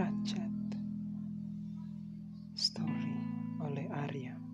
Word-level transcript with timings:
Cacat 0.00 0.80
Story 2.56 3.12
oleh 3.60 3.84
Arya. 3.92 4.49